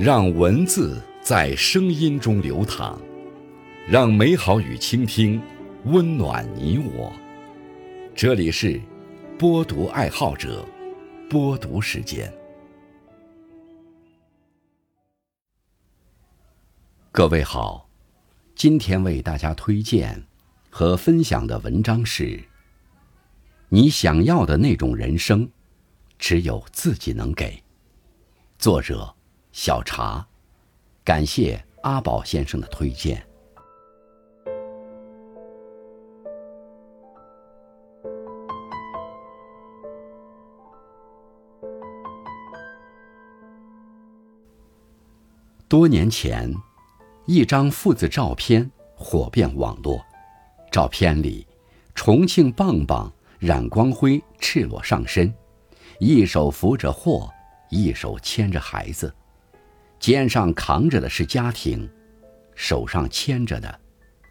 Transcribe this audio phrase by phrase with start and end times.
[0.00, 2.98] 让文字在声音中流淌，
[3.86, 5.38] 让美好与倾听
[5.84, 7.12] 温暖你我。
[8.14, 8.80] 这里是
[9.38, 10.66] 播读爱好者
[11.28, 12.32] 播读时间。
[17.12, 17.86] 各位好，
[18.54, 20.24] 今天为大家推荐
[20.70, 22.42] 和分享的文章是：
[23.68, 25.46] 你想要的那种人生，
[26.18, 27.62] 只有自己能给。
[28.58, 29.14] 作者。
[29.52, 30.24] 小茶，
[31.04, 33.26] 感谢阿宝先生的推荐。
[45.66, 46.52] 多年前，
[47.26, 50.00] 一张父子照片火遍网络。
[50.70, 51.44] 照片里，
[51.96, 55.32] 重庆棒棒冉光辉赤裸上身，
[55.98, 57.28] 一手扶着货，
[57.68, 59.12] 一手牵着孩子。
[60.00, 61.88] 肩上扛着的是家庭，
[62.54, 63.80] 手上牵着的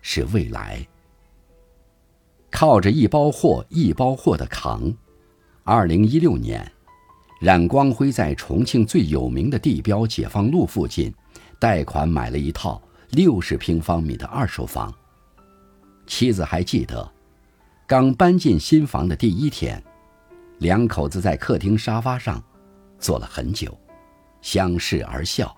[0.01, 0.85] 是未来。
[2.49, 4.91] 靠着一包货一包货的扛，
[5.63, 6.69] 二零一六年，
[7.39, 11.13] 冉光辉在重庆最有名的地标解放路附近，
[11.59, 12.81] 贷款买了一套
[13.11, 14.91] 六十平方米的二手房。
[16.07, 17.07] 妻子还记得，
[17.85, 19.81] 刚搬进新房的第一天，
[20.57, 22.43] 两口子在客厅沙发上
[22.97, 23.79] 坐了很久，
[24.41, 25.55] 相视而笑。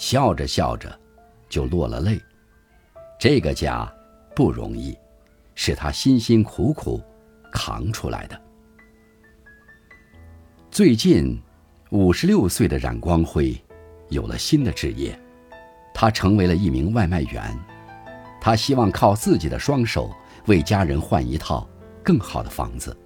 [0.00, 0.98] 笑着笑着，
[1.50, 2.18] 就落了泪。
[3.18, 3.86] 这个家
[4.34, 4.96] 不容易，
[5.54, 7.02] 是他辛辛苦苦
[7.52, 8.40] 扛出来的。
[10.70, 11.38] 最近，
[11.90, 13.54] 五十六岁的冉光辉
[14.08, 15.20] 有了新的职业，
[15.92, 17.54] 他成为了一名外卖员。
[18.40, 20.10] 他希望靠自己的双手
[20.46, 21.68] 为家人换一套
[22.02, 22.96] 更好的房子，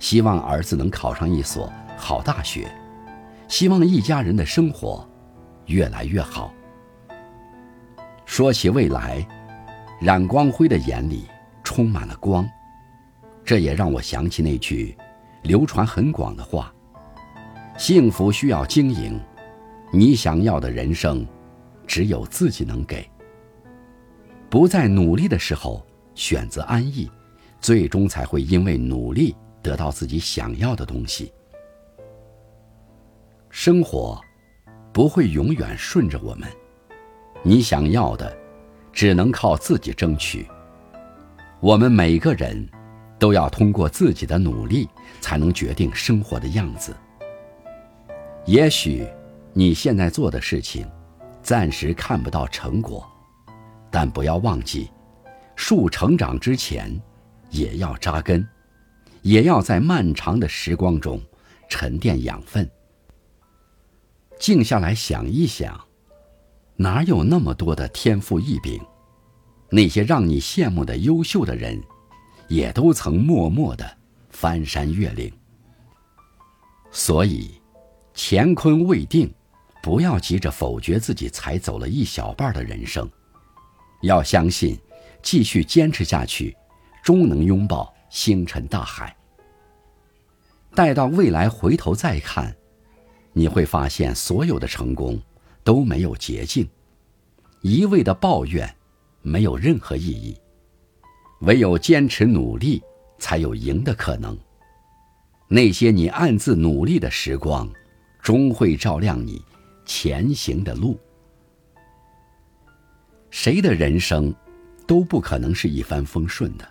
[0.00, 2.68] 希望儿子能考上一所好大学，
[3.46, 5.08] 希望一家人的生活。
[5.68, 6.52] 越来越好。
[8.26, 9.26] 说起未来，
[10.02, 11.24] 冉光辉的眼里
[11.64, 12.46] 充满了光，
[13.44, 14.94] 这也让我想起那句
[15.42, 16.72] 流传很广的话
[17.78, 19.18] ：“幸福需要经营，
[19.90, 21.26] 你想要的人生，
[21.86, 23.08] 只有自己能给。”
[24.50, 27.10] 不在努力的时候选择安逸，
[27.60, 31.32] 最终才会因为努力得到自己想要的东西。
[33.48, 34.20] 生活。
[34.98, 36.48] 不会永远顺着我们，
[37.44, 38.36] 你想要的，
[38.92, 40.44] 只能靠自己争取。
[41.60, 42.68] 我们每个人，
[43.16, 44.88] 都要通过自己的努力，
[45.20, 46.92] 才能决定生活的样子。
[48.44, 49.06] 也许
[49.52, 50.84] 你现在做的事情，
[51.44, 53.08] 暂时看不到成果，
[53.92, 54.90] 但不要忘记，
[55.54, 57.00] 树成长之前，
[57.50, 58.44] 也要扎根，
[59.22, 61.22] 也要在漫长的时光中
[61.68, 62.68] 沉淀养分。
[64.38, 65.78] 静下来想一想，
[66.76, 68.80] 哪有那么多的天赋异禀？
[69.70, 71.78] 那些让你羡慕的优秀的人，
[72.48, 73.98] 也都曾默默的
[74.30, 75.30] 翻山越岭。
[76.90, 77.60] 所以，
[78.14, 79.30] 乾坤未定，
[79.82, 83.06] 不要急着否决自己才走了一小半的人生。
[84.02, 84.78] 要相信，
[85.22, 86.56] 继续坚持下去，
[87.02, 89.14] 终能拥抱星辰大海。
[90.74, 92.56] 待到未来回头再看。
[93.38, 95.16] 你会发现，所有的成功
[95.62, 96.68] 都没有捷径，
[97.62, 98.68] 一味的抱怨
[99.22, 100.36] 没有任何意义，
[101.42, 102.82] 唯有坚持努力，
[103.16, 104.36] 才有赢的可能。
[105.46, 107.70] 那些你暗自努力的时光，
[108.20, 109.40] 终会照亮你
[109.86, 110.98] 前行的路。
[113.30, 114.34] 谁的人生
[114.84, 116.68] 都不可能是一帆风顺的，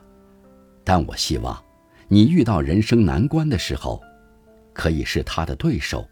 [0.83, 1.63] 但我希望，
[2.09, 4.03] 你遇到人生难关的时候，
[4.73, 6.05] 可以是他的对手。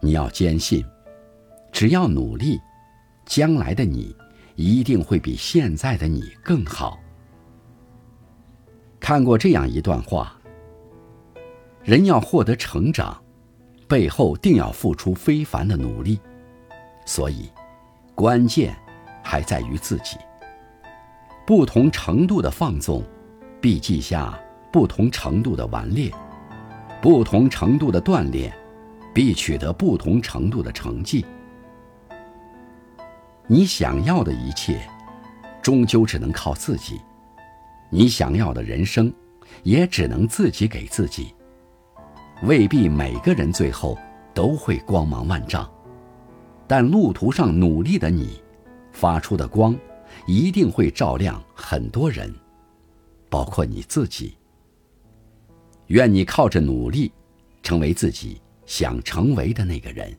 [0.00, 0.84] 你要坚信，
[1.72, 2.60] 只要努力，
[3.26, 4.14] 将来的你
[4.54, 6.98] 一定会比现在的你更好。
[9.00, 10.36] 看过这样一段话：
[11.82, 13.20] 人要获得成长，
[13.88, 16.20] 背后定要付出非凡的努力，
[17.06, 17.50] 所以
[18.14, 18.76] 关键
[19.22, 20.16] 还在于自己。
[21.46, 23.02] 不同程度的放纵，
[23.60, 24.38] 必记下
[24.70, 26.10] 不同程度的顽劣；
[27.00, 28.52] 不同程度的锻炼。
[29.18, 31.26] 必取得不同程度的成绩。
[33.48, 34.80] 你想要的一切，
[35.60, 36.94] 终究只能靠自己；
[37.90, 39.12] 你想要的人生，
[39.64, 41.34] 也只能自己给自己。
[42.44, 43.98] 未必每个人最后
[44.32, 45.68] 都会光芒万丈，
[46.68, 48.40] 但路途上努力的你，
[48.92, 49.76] 发出的光，
[50.28, 52.32] 一定会照亮很多人，
[53.28, 54.36] 包括你自己。
[55.88, 57.10] 愿你靠着努力，
[57.64, 58.40] 成为自己。
[58.68, 60.16] 想成为的那个人。